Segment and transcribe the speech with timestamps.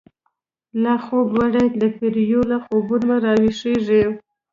[0.83, 4.03] لاخوب وړی دپیړیو، له خوبونو راویښیږی